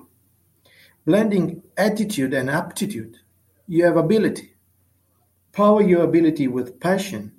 Blending 1.06 1.62
attitude 1.78 2.34
and 2.34 2.50
aptitude, 2.50 3.20
you 3.68 3.86
have 3.86 3.96
ability. 3.96 4.56
Power 5.52 5.84
your 5.84 6.02
ability 6.02 6.48
with 6.48 6.80
passion, 6.80 7.32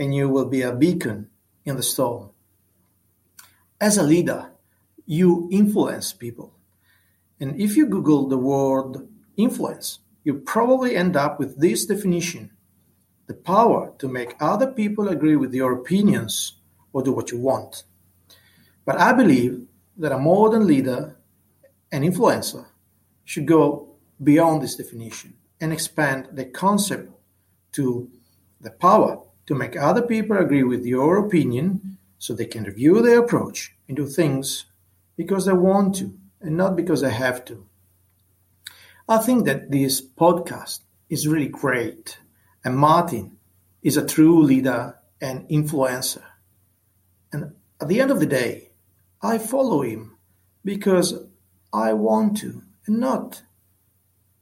and 0.00 0.12
you 0.12 0.28
will 0.28 0.46
be 0.46 0.62
a 0.62 0.74
beacon 0.74 1.30
in 1.64 1.76
the 1.76 1.82
storm. 1.82 2.30
As 3.80 3.96
a 3.96 4.02
leader, 4.02 4.50
you 5.06 5.48
influence 5.50 6.12
people. 6.12 6.54
And 7.40 7.60
if 7.60 7.76
you 7.76 7.86
Google 7.86 8.28
the 8.28 8.38
word 8.38 9.08
influence, 9.36 9.98
you 10.22 10.34
probably 10.34 10.96
end 10.96 11.16
up 11.16 11.38
with 11.38 11.60
this 11.60 11.84
definition 11.84 12.50
the 13.26 13.34
power 13.34 13.92
to 13.98 14.08
make 14.08 14.36
other 14.40 14.66
people 14.66 15.08
agree 15.08 15.36
with 15.36 15.54
your 15.54 15.72
opinions 15.72 16.54
or 16.92 17.02
do 17.02 17.12
what 17.12 17.30
you 17.30 17.38
want. 17.38 17.84
But 18.84 19.00
I 19.00 19.12
believe 19.12 19.66
that 19.96 20.12
a 20.12 20.18
modern 20.18 20.66
leader 20.66 21.16
and 21.90 22.04
influencer 22.04 22.66
should 23.24 23.46
go 23.46 23.88
beyond 24.22 24.62
this 24.62 24.76
definition 24.76 25.34
and 25.60 25.72
expand 25.72 26.28
the 26.32 26.44
concept 26.44 27.10
to 27.72 28.10
the 28.60 28.70
power 28.70 29.23
to 29.46 29.54
make 29.54 29.76
other 29.76 30.02
people 30.02 30.36
agree 30.36 30.62
with 30.62 30.84
your 30.84 31.18
opinion 31.18 31.98
so 32.18 32.32
they 32.32 32.46
can 32.46 32.64
review 32.64 33.02
their 33.02 33.20
approach 33.20 33.74
and 33.88 33.96
do 33.96 34.06
things 34.06 34.66
because 35.16 35.46
they 35.46 35.52
want 35.52 35.96
to 35.96 36.16
and 36.40 36.56
not 36.56 36.76
because 36.76 37.00
they 37.00 37.10
have 37.10 37.44
to. 37.44 37.66
I 39.08 39.18
think 39.18 39.44
that 39.44 39.70
this 39.70 40.00
podcast 40.00 40.80
is 41.10 41.28
really 41.28 41.48
great 41.48 42.18
and 42.64 42.76
Martin 42.76 43.36
is 43.82 43.96
a 43.96 44.06
true 44.06 44.42
leader 44.42 44.98
and 45.20 45.46
influencer. 45.48 46.22
And 47.32 47.54
at 47.80 47.88
the 47.88 48.00
end 48.00 48.10
of 48.10 48.20
the 48.20 48.26
day, 48.26 48.70
I 49.20 49.38
follow 49.38 49.82
him 49.82 50.16
because 50.64 51.14
I 51.72 51.92
want 51.92 52.38
to 52.38 52.62
and 52.86 52.98
not 52.98 53.42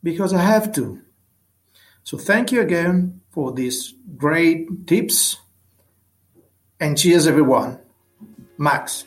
because 0.02 0.32
I 0.32 0.42
have 0.42 0.72
to. 0.72 1.00
So 2.04 2.16
thank 2.18 2.52
you 2.52 2.60
again 2.60 3.21
for 3.32 3.52
these 3.52 3.94
great 4.16 4.86
tips 4.86 5.38
and 6.78 6.96
cheers 6.98 7.26
everyone. 7.26 7.78
Max. 8.58 9.04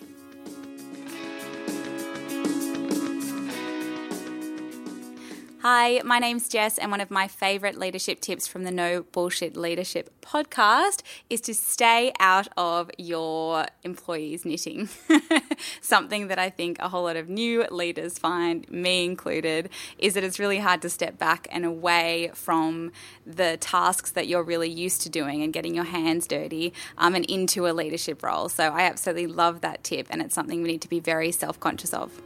Hi, 5.67 5.99
my 6.05 6.19
name's 6.19 6.47
Jess, 6.47 6.77
and 6.77 6.91
one 6.91 7.01
of 7.01 7.09
my 7.09 7.27
favorite 7.27 7.75
leadership 7.75 8.19
tips 8.19 8.47
from 8.47 8.65
the 8.65 8.71
No 8.71 9.01
Bullshit 9.01 9.57
Leadership 9.57 10.11
podcast 10.21 11.01
is 11.27 11.41
to 11.41 11.55
stay 11.55 12.13
out 12.19 12.47
of 12.55 12.91
your 12.99 13.65
employees' 13.81 14.45
knitting. 14.45 14.89
Something 15.81 16.27
that 16.27 16.37
I 16.37 16.51
think 16.51 16.77
a 16.79 16.89
whole 16.89 17.05
lot 17.05 17.15
of 17.15 17.29
new 17.29 17.65
leaders 17.71 18.19
find, 18.19 18.69
me 18.69 19.05
included, 19.05 19.71
is 19.97 20.13
that 20.13 20.23
it's 20.23 20.37
really 20.37 20.59
hard 20.59 20.83
to 20.83 20.89
step 20.91 21.17
back 21.17 21.47
and 21.49 21.65
away 21.65 22.29
from 22.35 22.91
the 23.25 23.57
tasks 23.57 24.11
that 24.11 24.27
you're 24.27 24.43
really 24.43 24.69
used 24.69 25.01
to 25.01 25.09
doing 25.09 25.41
and 25.41 25.51
getting 25.51 25.73
your 25.73 25.85
hands 25.85 26.27
dirty 26.27 26.73
um, 26.99 27.15
and 27.15 27.25
into 27.25 27.67
a 27.67 27.73
leadership 27.73 28.21
role. 28.21 28.49
So 28.49 28.65
I 28.65 28.81
absolutely 28.81 29.25
love 29.25 29.61
that 29.61 29.83
tip, 29.83 30.05
and 30.11 30.21
it's 30.21 30.35
something 30.35 30.61
we 30.61 30.73
need 30.73 30.81
to 30.83 30.89
be 30.89 30.99
very 30.99 31.31
self 31.31 31.59
conscious 31.59 31.91
of. 31.91 32.21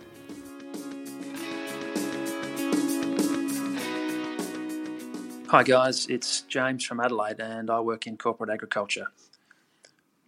Hi, 5.52 5.64
guys, 5.64 6.06
it's 6.06 6.42
James 6.42 6.86
from 6.86 7.00
Adelaide, 7.00 7.40
and 7.40 7.72
I 7.72 7.80
work 7.80 8.06
in 8.06 8.18
corporate 8.18 8.52
agriculture. 8.52 9.08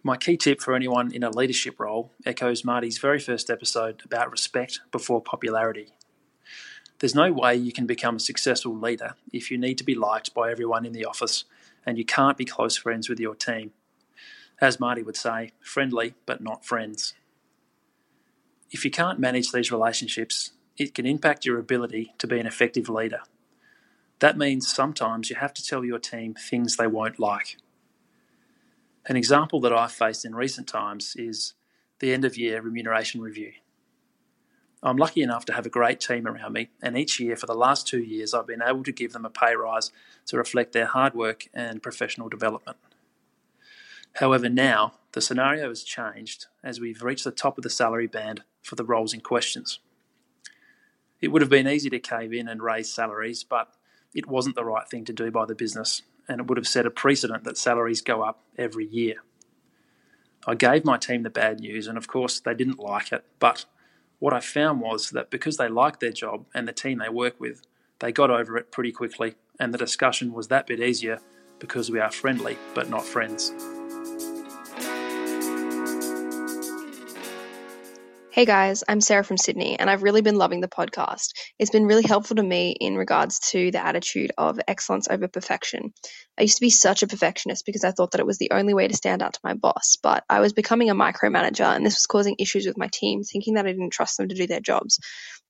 My 0.02 0.16
key 0.16 0.36
tip 0.36 0.60
for 0.60 0.74
anyone 0.74 1.14
in 1.14 1.22
a 1.22 1.30
leadership 1.30 1.78
role 1.78 2.10
echoes 2.26 2.64
Marty's 2.64 2.98
very 2.98 3.20
first 3.20 3.48
episode 3.48 4.02
about 4.04 4.32
respect 4.32 4.80
before 4.90 5.22
popularity. 5.22 5.90
There's 6.98 7.14
no 7.14 7.30
way 7.30 7.54
you 7.54 7.72
can 7.72 7.86
become 7.86 8.16
a 8.16 8.18
successful 8.18 8.76
leader 8.76 9.14
if 9.32 9.48
you 9.48 9.58
need 9.58 9.78
to 9.78 9.84
be 9.84 9.94
liked 9.94 10.34
by 10.34 10.50
everyone 10.50 10.84
in 10.84 10.92
the 10.92 11.04
office 11.04 11.44
and 11.86 11.98
you 11.98 12.04
can't 12.04 12.36
be 12.36 12.44
close 12.44 12.76
friends 12.76 13.08
with 13.08 13.20
your 13.20 13.36
team. 13.36 13.70
As 14.60 14.80
Marty 14.80 15.04
would 15.04 15.16
say, 15.16 15.52
friendly 15.60 16.14
but 16.26 16.42
not 16.42 16.64
friends. 16.66 17.14
If 18.72 18.84
you 18.84 18.90
can't 18.90 19.20
manage 19.20 19.52
these 19.52 19.70
relationships, 19.70 20.50
it 20.76 20.96
can 20.96 21.06
impact 21.06 21.46
your 21.46 21.60
ability 21.60 22.12
to 22.18 22.26
be 22.26 22.40
an 22.40 22.46
effective 22.48 22.88
leader. 22.88 23.20
That 24.22 24.38
means 24.38 24.72
sometimes 24.72 25.30
you 25.30 25.34
have 25.34 25.52
to 25.52 25.66
tell 25.66 25.84
your 25.84 25.98
team 25.98 26.34
things 26.34 26.76
they 26.76 26.86
won't 26.86 27.18
like. 27.18 27.56
An 29.06 29.16
example 29.16 29.58
that 29.62 29.72
I've 29.72 29.90
faced 29.90 30.24
in 30.24 30.32
recent 30.36 30.68
times 30.68 31.16
is 31.18 31.54
the 31.98 32.14
end 32.14 32.24
of 32.24 32.38
year 32.38 32.62
remuneration 32.62 33.20
review. 33.20 33.50
I'm 34.80 34.96
lucky 34.96 35.22
enough 35.22 35.44
to 35.46 35.52
have 35.54 35.66
a 35.66 35.70
great 35.70 35.98
team 35.98 36.28
around 36.28 36.52
me, 36.52 36.70
and 36.80 36.96
each 36.96 37.18
year 37.18 37.34
for 37.34 37.46
the 37.46 37.56
last 37.56 37.88
two 37.88 37.98
years, 37.98 38.32
I've 38.32 38.46
been 38.46 38.62
able 38.62 38.84
to 38.84 38.92
give 38.92 39.12
them 39.12 39.24
a 39.24 39.30
pay 39.30 39.56
rise 39.56 39.90
to 40.26 40.36
reflect 40.36 40.72
their 40.72 40.86
hard 40.86 41.14
work 41.14 41.48
and 41.52 41.82
professional 41.82 42.28
development. 42.28 42.76
However, 44.14 44.48
now 44.48 44.98
the 45.14 45.20
scenario 45.20 45.68
has 45.68 45.82
changed 45.82 46.46
as 46.62 46.78
we've 46.78 47.02
reached 47.02 47.24
the 47.24 47.32
top 47.32 47.58
of 47.58 47.64
the 47.64 47.70
salary 47.70 48.06
band 48.06 48.44
for 48.62 48.76
the 48.76 48.84
roles 48.84 49.14
in 49.14 49.20
questions. 49.20 49.80
It 51.20 51.32
would 51.32 51.42
have 51.42 51.50
been 51.50 51.66
easy 51.66 51.90
to 51.90 51.98
cave 51.98 52.32
in 52.32 52.46
and 52.46 52.62
raise 52.62 52.94
salaries, 52.94 53.42
but 53.42 53.74
it 54.14 54.26
wasn't 54.26 54.56
the 54.56 54.64
right 54.64 54.88
thing 54.88 55.04
to 55.06 55.12
do 55.12 55.30
by 55.30 55.46
the 55.46 55.54
business, 55.54 56.02
and 56.28 56.40
it 56.40 56.46
would 56.46 56.58
have 56.58 56.68
set 56.68 56.86
a 56.86 56.90
precedent 56.90 57.44
that 57.44 57.58
salaries 57.58 58.00
go 58.00 58.22
up 58.22 58.42
every 58.56 58.86
year. 58.86 59.16
I 60.46 60.54
gave 60.54 60.84
my 60.84 60.98
team 60.98 61.22
the 61.22 61.30
bad 61.30 61.60
news, 61.60 61.86
and 61.86 61.96
of 61.96 62.08
course, 62.08 62.40
they 62.40 62.54
didn't 62.54 62.78
like 62.78 63.12
it. 63.12 63.24
But 63.38 63.64
what 64.18 64.32
I 64.32 64.40
found 64.40 64.80
was 64.80 65.10
that 65.10 65.30
because 65.30 65.56
they 65.56 65.68
liked 65.68 66.00
their 66.00 66.12
job 66.12 66.46
and 66.54 66.66
the 66.66 66.72
team 66.72 66.98
they 66.98 67.08
work 67.08 67.40
with, 67.40 67.62
they 68.00 68.12
got 68.12 68.30
over 68.30 68.56
it 68.56 68.72
pretty 68.72 68.92
quickly, 68.92 69.34
and 69.60 69.72
the 69.72 69.78
discussion 69.78 70.32
was 70.32 70.48
that 70.48 70.66
bit 70.66 70.80
easier 70.80 71.20
because 71.58 71.90
we 71.90 72.00
are 72.00 72.10
friendly 72.10 72.58
but 72.74 72.90
not 72.90 73.04
friends. 73.04 73.52
Hey 78.32 78.46
guys, 78.46 78.82
I'm 78.88 79.02
Sarah 79.02 79.24
from 79.24 79.36
Sydney, 79.36 79.78
and 79.78 79.90
I've 79.90 80.02
really 80.02 80.22
been 80.22 80.36
loving 80.36 80.62
the 80.62 80.66
podcast. 80.66 81.32
It's 81.58 81.70
been 81.70 81.84
really 81.84 82.02
helpful 82.02 82.36
to 82.36 82.42
me 82.42 82.74
in 82.80 82.96
regards 82.96 83.38
to 83.50 83.70
the 83.70 83.86
attitude 83.86 84.30
of 84.38 84.58
excellence 84.66 85.06
over 85.10 85.28
perfection. 85.28 85.92
I 86.38 86.42
used 86.44 86.56
to 86.56 86.62
be 86.62 86.70
such 86.70 87.02
a 87.02 87.06
perfectionist 87.06 87.66
because 87.66 87.84
I 87.84 87.90
thought 87.90 88.12
that 88.12 88.22
it 88.22 88.26
was 88.26 88.38
the 88.38 88.52
only 88.52 88.72
way 88.72 88.88
to 88.88 88.96
stand 88.96 89.20
out 89.20 89.34
to 89.34 89.40
my 89.44 89.52
boss, 89.52 89.98
but 90.02 90.24
I 90.30 90.40
was 90.40 90.54
becoming 90.54 90.88
a 90.88 90.94
micromanager, 90.94 91.76
and 91.76 91.84
this 91.84 91.96
was 91.96 92.06
causing 92.06 92.36
issues 92.38 92.66
with 92.66 92.78
my 92.78 92.88
team, 92.90 93.22
thinking 93.22 93.52
that 93.56 93.66
I 93.66 93.72
didn't 93.72 93.90
trust 93.90 94.16
them 94.16 94.28
to 94.28 94.34
do 94.34 94.46
their 94.46 94.60
jobs. 94.60 94.98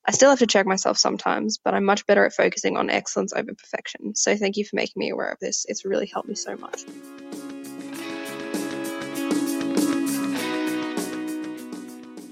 I 0.05 0.11
still 0.11 0.31
have 0.31 0.41
to 0.41 0.49
check 0.49 0.67
myself 0.67 0.99
sometimes, 0.99 1.59
but 1.65 1.75
I'm 1.75 1.85
much 1.85 2.05
better 2.07 2.27
at 2.27 2.33
focusing 2.33 2.77
on 2.77 2.91
excellence 2.91 3.33
over 3.33 3.55
perfection. 3.55 4.17
So 4.17 4.35
thank 4.35 4.57
you 4.57 4.65
for 4.65 4.75
making 4.75 4.99
me 4.99 5.11
aware 5.11 5.31
of 5.31 5.39
this. 5.39 5.67
It's 5.69 5.85
really 5.85 6.11
helped 6.12 6.29
me 6.29 6.35
so 6.35 6.57
much. 6.57 6.83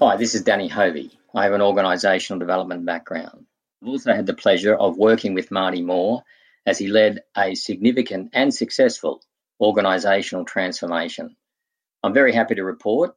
Hi, 0.03 0.15
this 0.15 0.33
is 0.33 0.41
Danny 0.41 0.67
Hovey. 0.67 1.11
I 1.35 1.43
have 1.43 1.53
an 1.53 1.61
organisational 1.61 2.39
development 2.39 2.87
background. 2.87 3.45
I've 3.83 3.87
also 3.87 4.11
had 4.11 4.25
the 4.25 4.33
pleasure 4.33 4.73
of 4.73 4.97
working 4.97 5.35
with 5.35 5.51
Marty 5.51 5.83
Moore 5.83 6.23
as 6.65 6.79
he 6.79 6.87
led 6.87 7.19
a 7.37 7.53
significant 7.53 8.31
and 8.33 8.51
successful 8.51 9.21
organisational 9.61 10.47
transformation. 10.47 11.35
I'm 12.01 12.15
very 12.15 12.33
happy 12.33 12.55
to 12.55 12.63
report 12.63 13.15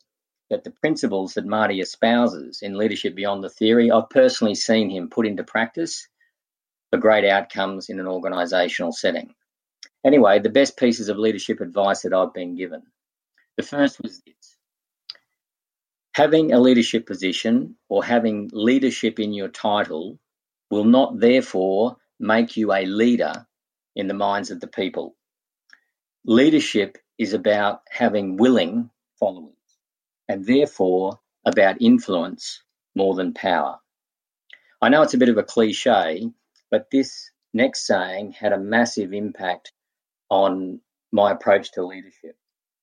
that 0.51 0.63
the 0.63 0.73
principles 0.73 1.33
that 1.35 1.47
Marty 1.47 1.81
espouses 1.81 2.61
in 2.61 2.77
Leadership 2.77 3.15
Beyond 3.15 3.43
the 3.43 3.49
Theory, 3.49 3.91
I've 3.91 4.11
personally 4.11 4.55
seen 4.55 4.91
him 4.91 5.09
put 5.09 5.27
into 5.27 5.43
practice 5.43 6.07
for 6.91 6.99
great 6.99 7.25
outcomes 7.25 7.89
in 7.89 7.99
an 7.99 8.05
organisational 8.05 8.93
setting. 8.93 9.35
Anyway, 10.05 10.39
the 10.39 10.51
best 10.51 10.77
pieces 10.77 11.09
of 11.09 11.17
leadership 11.17 11.63
advice 11.63 12.03
that 12.03 12.13
I've 12.13 12.35
been 12.35 12.57
given. 12.57 12.83
The 13.57 13.63
first 13.63 14.03
was 14.03 14.21
this 14.21 14.44
Having 16.15 16.53
a 16.53 16.61
leadership 16.61 17.07
position 17.07 17.77
or 17.89 18.05
having 18.05 18.49
leadership 18.53 19.19
in 19.19 19.33
your 19.33 19.49
title 19.49 20.21
will 20.71 20.85
not 20.85 21.19
therefore 21.19 21.97
make 22.21 22.57
you 22.57 22.73
a 22.73 22.87
leader 22.87 23.47
in 23.97 24.07
the 24.07 24.15
minds 24.15 24.53
of 24.53 24.61
the 24.61 24.69
people. 24.69 25.17
Leadership 26.25 26.99
is 27.19 27.33
about 27.33 27.81
having 27.91 28.37
willing 28.37 28.91
followers 29.19 29.57
and 30.29 30.47
therefore 30.47 31.19
about 31.45 31.83
influence 31.83 32.63
more 32.95 33.17
than 33.17 33.35
power. 33.35 33.81
I 34.81 34.91
know 34.91 35.03
it's 35.03 35.15
a 35.15 35.19
bit 35.19 35.29
of 35.31 35.39
a 35.39 35.43
cliche, 35.43 36.31
but 36.71 36.87
this 36.93 37.31
next 37.53 37.89
saying 37.89 38.33
had 38.33 38.53
a 38.53 38.59
massive 38.59 39.13
impact 39.13 39.73
on 40.31 40.81
my 41.11 41.33
approach 41.33 41.73
to 41.73 41.85
leadership. 41.85 42.37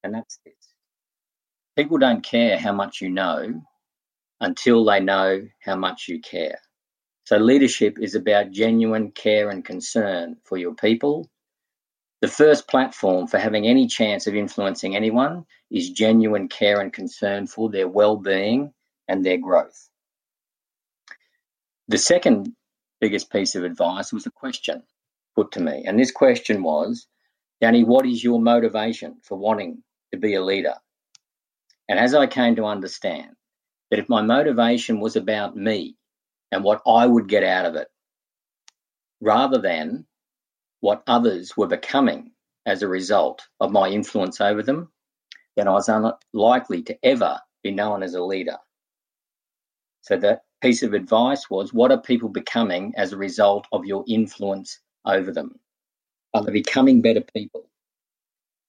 And 0.03 0.13
that's 0.13 0.39
this 0.45 0.70
people 1.77 1.97
don't 1.97 2.23
care 2.23 2.57
how 2.57 2.73
much 2.73 3.01
you 3.01 3.09
know 3.09 3.61
until 4.39 4.83
they 4.85 4.99
know 4.99 5.47
how 5.59 5.75
much 5.75 6.07
you 6.07 6.19
care. 6.19 6.59
So, 7.25 7.37
leadership 7.37 7.97
is 7.99 8.15
about 8.15 8.51
genuine 8.51 9.11
care 9.11 9.49
and 9.49 9.63
concern 9.63 10.37
for 10.43 10.57
your 10.57 10.73
people. 10.73 11.29
The 12.21 12.27
first 12.27 12.67
platform 12.67 13.27
for 13.27 13.37
having 13.37 13.65
any 13.65 13.87
chance 13.87 14.27
of 14.27 14.35
influencing 14.35 14.95
anyone 14.95 15.45
is 15.71 15.89
genuine 15.89 16.49
care 16.49 16.79
and 16.79 16.91
concern 16.91 17.47
for 17.47 17.69
their 17.69 17.87
well 17.87 18.17
being 18.17 18.73
and 19.07 19.25
their 19.25 19.37
growth. 19.37 19.89
The 21.87 21.97
second 21.97 22.53
biggest 22.99 23.31
piece 23.31 23.55
of 23.55 23.63
advice 23.63 24.13
was 24.13 24.25
a 24.25 24.31
question 24.31 24.83
put 25.35 25.51
to 25.53 25.61
me. 25.61 25.83
And 25.85 25.99
this 25.99 26.11
question 26.11 26.63
was 26.63 27.07
Danny, 27.59 27.83
what 27.83 28.05
is 28.05 28.23
your 28.23 28.39
motivation 28.39 29.17
for 29.23 29.37
wanting 29.37 29.83
to 30.11 30.19
be 30.19 30.35
a 30.35 30.43
leader? 30.43 30.75
And 31.91 31.99
as 31.99 32.13
I 32.15 32.25
came 32.25 32.55
to 32.55 32.63
understand 32.63 33.35
that 33.89 33.99
if 33.99 34.07
my 34.07 34.21
motivation 34.21 35.01
was 35.01 35.17
about 35.17 35.57
me 35.57 35.97
and 36.49 36.63
what 36.63 36.81
I 36.87 37.05
would 37.05 37.27
get 37.27 37.43
out 37.43 37.65
of 37.65 37.75
it, 37.75 37.89
rather 39.19 39.57
than 39.57 40.05
what 40.79 41.03
others 41.05 41.57
were 41.57 41.67
becoming 41.67 42.31
as 42.65 42.81
a 42.81 42.87
result 42.87 43.45
of 43.59 43.73
my 43.73 43.89
influence 43.89 44.39
over 44.39 44.63
them, 44.63 44.89
then 45.57 45.67
I 45.67 45.71
was 45.71 45.89
unlikely 45.89 46.83
to 46.83 46.97
ever 47.03 47.37
be 47.61 47.71
known 47.71 48.03
as 48.03 48.13
a 48.13 48.23
leader. 48.23 48.55
So 49.99 50.15
that 50.15 50.43
piece 50.61 50.83
of 50.83 50.93
advice 50.93 51.49
was 51.49 51.73
what 51.73 51.91
are 51.91 52.01
people 52.01 52.29
becoming 52.29 52.93
as 52.95 53.11
a 53.11 53.17
result 53.17 53.67
of 53.73 53.83
your 53.83 54.05
influence 54.07 54.79
over 55.03 55.33
them? 55.33 55.59
Are 56.33 56.41
they 56.41 56.53
becoming 56.53 57.01
better 57.01 57.25
people? 57.35 57.69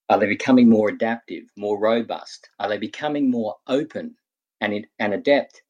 Are 0.08 0.18
they 0.18 0.26
becoming 0.26 0.68
more 0.68 0.88
adaptive, 0.88 1.44
more 1.56 1.78
robust? 1.78 2.48
Are 2.58 2.68
they 2.68 2.78
becoming 2.78 3.30
more 3.30 3.56
open 3.66 4.16
and, 4.60 4.86
and 4.98 5.14
adept 5.14 5.62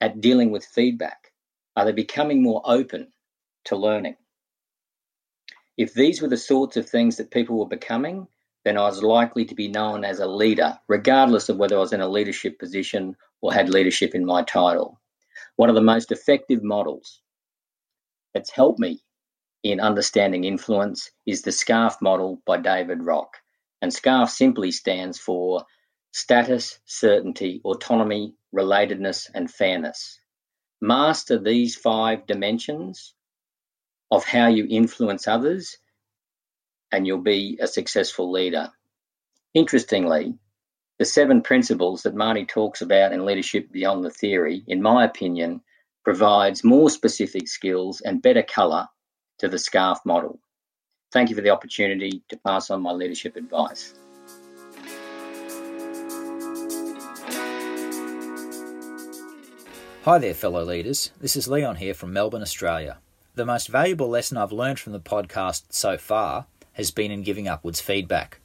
at 0.00 0.20
dealing 0.20 0.50
with 0.50 0.64
feedback? 0.64 1.32
Are 1.76 1.84
they 1.84 1.92
becoming 1.92 2.42
more 2.42 2.62
open 2.64 3.12
to 3.66 3.76
learning? 3.76 4.16
If 5.76 5.94
these 5.94 6.22
were 6.22 6.28
the 6.28 6.36
sorts 6.38 6.76
of 6.76 6.88
things 6.88 7.16
that 7.16 7.30
people 7.30 7.58
were 7.58 7.68
becoming, 7.68 8.28
then 8.64 8.78
I 8.78 8.82
was 8.82 9.02
likely 9.02 9.44
to 9.44 9.54
be 9.54 9.68
known 9.68 10.04
as 10.04 10.20
a 10.20 10.26
leader, 10.26 10.78
regardless 10.88 11.48
of 11.48 11.58
whether 11.58 11.76
I 11.76 11.80
was 11.80 11.92
in 11.92 12.00
a 12.00 12.08
leadership 12.08 12.58
position 12.58 13.16
or 13.42 13.52
had 13.52 13.68
leadership 13.68 14.14
in 14.14 14.24
my 14.24 14.42
title. 14.42 15.00
One 15.56 15.68
of 15.68 15.74
the 15.74 15.82
most 15.82 16.12
effective 16.12 16.62
models 16.62 17.20
that's 18.34 18.50
helped 18.50 18.80
me 18.80 19.02
in 19.62 19.80
understanding 19.80 20.44
influence 20.44 21.10
is 21.26 21.42
the 21.42 21.52
SCARF 21.52 22.00
model 22.02 22.42
by 22.46 22.58
David 22.58 23.04
Rock. 23.04 23.36
And 23.86 23.92
SCARF 23.94 24.30
simply 24.30 24.72
stands 24.72 25.16
for 25.16 25.64
status, 26.10 26.80
certainty, 26.86 27.60
autonomy, 27.64 28.34
relatedness, 28.52 29.30
and 29.32 29.48
fairness. 29.48 30.18
Master 30.80 31.38
these 31.38 31.76
five 31.76 32.26
dimensions 32.26 33.14
of 34.10 34.24
how 34.24 34.48
you 34.48 34.66
influence 34.68 35.28
others, 35.28 35.76
and 36.90 37.06
you'll 37.06 37.22
be 37.22 37.58
a 37.60 37.68
successful 37.68 38.32
leader. 38.32 38.72
Interestingly, 39.54 40.34
the 40.98 41.04
seven 41.04 41.42
principles 41.42 42.02
that 42.02 42.16
Marty 42.16 42.44
talks 42.44 42.82
about 42.82 43.12
in 43.12 43.24
Leadership 43.24 43.70
Beyond 43.70 44.04
the 44.04 44.10
Theory, 44.10 44.64
in 44.66 44.82
my 44.82 45.04
opinion, 45.04 45.60
provides 46.02 46.64
more 46.64 46.90
specific 46.90 47.46
skills 47.46 48.00
and 48.00 48.20
better 48.20 48.42
colour 48.42 48.88
to 49.38 49.48
the 49.48 49.58
SCARF 49.58 49.98
model. 50.04 50.40
Thank 51.16 51.30
you 51.30 51.34
for 51.34 51.40
the 51.40 51.48
opportunity 51.48 52.20
to 52.28 52.36
pass 52.36 52.68
on 52.68 52.82
my 52.82 52.92
leadership 52.92 53.36
advice. 53.36 53.94
Hi 60.04 60.18
there, 60.18 60.34
fellow 60.34 60.62
leaders. 60.62 61.12
This 61.18 61.34
is 61.34 61.48
Leon 61.48 61.76
here 61.76 61.94
from 61.94 62.12
Melbourne, 62.12 62.42
Australia. 62.42 62.98
the 63.34 63.46
most 63.46 63.68
valuable 63.68 64.10
lesson 64.10 64.36
I've 64.36 64.52
learned 64.52 64.78
from 64.78 64.92
the 64.92 65.00
podcast 65.00 65.62
so 65.70 65.96
far 65.96 66.44
has 66.74 66.90
been 66.90 67.10
in 67.10 67.22
giving 67.22 67.48
upwards 67.48 67.80
feedback. 67.80 68.38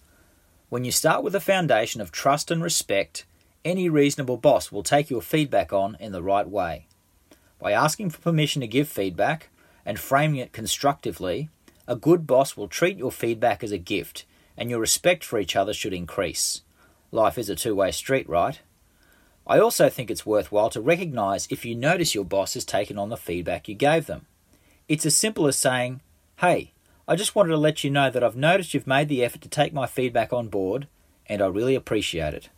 When 0.70 0.86
you 0.86 0.94
start 0.94 1.26
with 1.26 1.36
a 1.36 1.42
foundation 1.42 2.00
of 2.00 2.14
trust 2.14 2.52
and 2.52 2.64
respect, 2.64 3.26
any 3.66 3.90
reasonable 3.90 4.38
boss 4.38 4.72
will 4.72 4.82
take 4.82 5.10
your 5.10 5.22
feedback 5.22 5.74
on 5.74 5.98
in 6.00 6.14
the 6.14 6.24
right 6.24 6.48
way. 6.48 6.88
By 7.60 7.74
asking 7.74 8.12
for 8.12 8.22
permission 8.22 8.62
to 8.62 8.68
give 8.68 8.88
feedback 8.88 9.50
and 9.86 10.00
framing 10.00 10.40
it 10.40 10.54
constructively, 10.54 11.50
a 11.88 11.96
good 11.96 12.28
boss 12.28 12.56
will 12.56 12.68
treat 12.68 12.98
your 12.98 13.12
feedback 13.12 13.64
as 13.64 13.72
a 13.72 13.78
gift 13.78 14.26
and 14.58 14.70
your 14.70 14.80
respect 14.80 15.24
for 15.24 15.40
each 15.40 15.56
other 15.56 15.74
should 15.74 15.94
increase. 15.94 16.62
Life 17.12 17.38
is 17.38 17.50
a 17.50 17.56
two 17.56 17.76
way 17.76 17.92
street, 17.92 18.28
right? 18.30 18.60
I 19.48 19.60
also 19.60 19.90
think 19.90 20.12
it's 20.12 20.26
worthwhile 20.26 20.70
to 20.70 20.82
recognise 20.82 21.48
if 21.50 21.66
you 21.66 21.76
notice 21.76 22.14
your 22.16 22.26
boss 22.26 22.54
has 22.54 22.64
taken 22.64 22.98
on 22.98 23.10
the 23.10 23.18
feedback 23.18 23.68
you 23.68 23.76
gave 23.76 24.06
them. 24.06 24.28
It's 24.88 25.06
as 25.06 25.16
simple 25.16 25.48
as 25.48 25.58
saying, 25.58 26.02
Hey, 26.38 26.74
I 27.08 27.16
just 27.16 27.36
wanted 27.36 27.50
to 27.50 27.58
let 27.58 27.84
you 27.84 27.90
know 27.90 28.10
that 28.10 28.24
I've 28.24 28.36
noticed 28.36 28.74
you've 28.74 28.88
made 28.88 29.10
the 29.10 29.24
effort 29.24 29.42
to 29.42 29.50
take 29.50 29.74
my 29.74 29.88
feedback 29.88 30.32
on 30.32 30.48
board, 30.48 30.88
and 31.26 31.42
I 31.42 31.48
really 31.48 31.76
appreciate 31.76 32.34
it. 32.34 32.50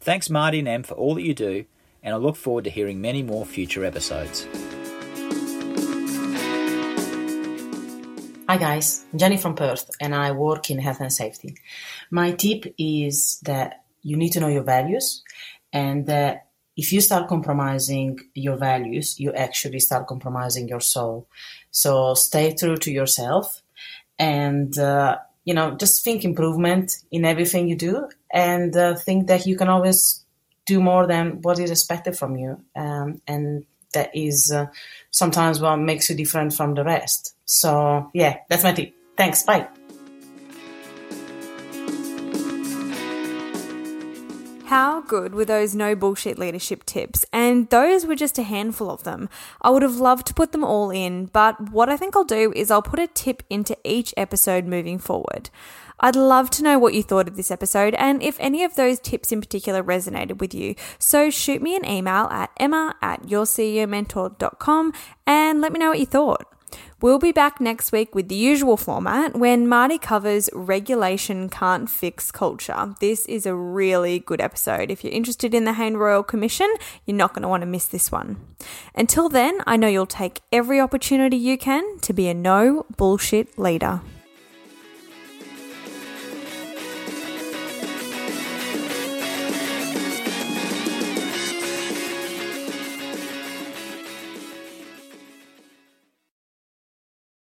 Thanks, 0.00 0.30
Marty 0.30 0.60
and 0.60 0.68
Em, 0.68 0.82
for 0.82 0.94
all 0.94 1.14
that 1.14 1.22
you 1.22 1.34
do, 1.34 1.64
and 2.02 2.14
I 2.14 2.18
look 2.18 2.36
forward 2.36 2.64
to 2.64 2.70
hearing 2.70 3.00
many 3.00 3.22
more 3.22 3.44
future 3.44 3.84
episodes. 3.84 4.46
Hi 8.46 8.58
guys, 8.58 9.06
Jenny 9.16 9.38
from 9.38 9.54
Perth, 9.54 9.90
and 10.02 10.14
I 10.14 10.32
work 10.32 10.70
in 10.70 10.78
health 10.78 11.00
and 11.00 11.10
safety. 11.10 11.56
My 12.10 12.32
tip 12.32 12.74
is 12.76 13.40
that 13.44 13.84
you 14.02 14.18
need 14.18 14.32
to 14.32 14.40
know 14.40 14.48
your 14.48 14.62
values, 14.62 15.22
and 15.72 16.04
that 16.08 16.48
if 16.76 16.92
you 16.92 17.00
start 17.00 17.26
compromising 17.26 18.20
your 18.34 18.56
values, 18.56 19.18
you 19.18 19.32
actually 19.32 19.80
start 19.80 20.06
compromising 20.06 20.68
your 20.68 20.80
soul. 20.80 21.26
So 21.70 22.12
stay 22.12 22.54
true 22.54 22.76
to 22.76 22.92
yourself, 22.92 23.62
and 24.18 24.78
uh, 24.78 25.16
you 25.46 25.54
know 25.54 25.76
just 25.78 26.04
think 26.04 26.22
improvement 26.22 26.98
in 27.10 27.24
everything 27.24 27.66
you 27.66 27.76
do, 27.76 28.10
and 28.30 28.76
uh, 28.76 28.94
think 28.94 29.26
that 29.28 29.46
you 29.46 29.56
can 29.56 29.70
always 29.70 30.22
do 30.66 30.82
more 30.82 31.06
than 31.06 31.40
what 31.40 31.58
is 31.58 31.70
expected 31.70 32.14
from 32.18 32.36
you, 32.36 32.60
um, 32.76 33.22
and 33.26 33.64
that 33.94 34.10
is 34.14 34.52
uh, 34.52 34.66
sometimes 35.10 35.60
what 35.60 35.76
makes 35.76 36.08
you 36.10 36.16
different 36.16 36.52
from 36.52 36.74
the 36.74 36.84
rest. 36.84 37.34
So, 37.44 38.10
yeah, 38.14 38.38
that's 38.48 38.62
my 38.62 38.72
tip. 38.72 38.94
Thanks. 39.16 39.42
Bye. 39.42 39.68
How 44.66 45.02
good 45.02 45.34
were 45.34 45.44
those 45.44 45.74
no 45.74 45.94
bullshit 45.94 46.38
leadership 46.38 46.84
tips? 46.84 47.24
And 47.32 47.68
those 47.68 48.06
were 48.06 48.16
just 48.16 48.38
a 48.38 48.42
handful 48.42 48.90
of 48.90 49.04
them. 49.04 49.28
I 49.60 49.70
would 49.70 49.82
have 49.82 49.96
loved 49.96 50.26
to 50.28 50.34
put 50.34 50.52
them 50.52 50.64
all 50.64 50.90
in, 50.90 51.26
but 51.26 51.70
what 51.70 51.88
I 51.88 51.96
think 51.96 52.16
I'll 52.16 52.24
do 52.24 52.52
is 52.56 52.70
I'll 52.70 52.82
put 52.82 52.98
a 52.98 53.06
tip 53.06 53.42
into 53.50 53.76
each 53.84 54.14
episode 54.16 54.66
moving 54.66 54.98
forward. 54.98 55.50
I'd 56.00 56.16
love 56.16 56.50
to 56.50 56.62
know 56.62 56.78
what 56.78 56.94
you 56.94 57.02
thought 57.02 57.28
of 57.28 57.36
this 57.36 57.50
episode 57.50 57.94
and 57.94 58.22
if 58.22 58.36
any 58.40 58.64
of 58.64 58.74
those 58.74 58.98
tips 58.98 59.32
in 59.32 59.40
particular 59.40 59.82
resonated 59.82 60.38
with 60.38 60.54
you. 60.54 60.74
So 60.98 61.30
shoot 61.30 61.62
me 61.62 61.76
an 61.76 61.84
email 61.84 62.26
at 62.26 62.50
emma 62.58 62.94
at 63.00 63.22
yourceomentor.com 63.22 64.92
and 65.26 65.60
let 65.60 65.72
me 65.72 65.78
know 65.78 65.90
what 65.90 66.00
you 66.00 66.06
thought. 66.06 66.46
We'll 67.00 67.18
be 67.18 67.32
back 67.32 67.60
next 67.60 67.92
week 67.92 68.14
with 68.14 68.28
the 68.28 68.34
usual 68.34 68.76
format 68.76 69.36
when 69.36 69.68
Marty 69.68 69.98
covers 69.98 70.48
Regulation 70.52 71.48
Can't 71.48 71.88
Fix 71.90 72.32
Culture. 72.32 72.94
This 73.00 73.26
is 73.26 73.46
a 73.46 73.54
really 73.54 74.18
good 74.18 74.40
episode. 74.40 74.90
If 74.90 75.04
you're 75.04 75.12
interested 75.12 75.54
in 75.54 75.64
the 75.64 75.74
Hayne 75.74 75.96
Royal 75.96 76.22
Commission, 76.22 76.72
you're 77.04 77.16
not 77.16 77.34
going 77.34 77.42
to 77.42 77.48
want 77.48 77.60
to 77.60 77.66
miss 77.66 77.86
this 77.86 78.10
one. 78.10 78.38
Until 78.94 79.28
then, 79.28 79.60
I 79.66 79.76
know 79.76 79.88
you'll 79.88 80.06
take 80.06 80.40
every 80.50 80.80
opportunity 80.80 81.36
you 81.36 81.58
can 81.58 81.98
to 82.00 82.12
be 82.12 82.28
a 82.28 82.34
no 82.34 82.86
bullshit 82.96 83.58
leader. 83.58 84.00